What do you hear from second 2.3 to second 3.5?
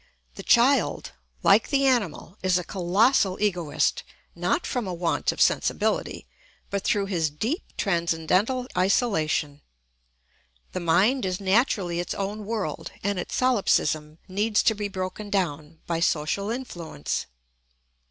is a colossal